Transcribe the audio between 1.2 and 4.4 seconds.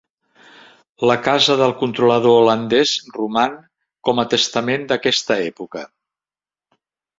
casa del controlador holandès roman, com a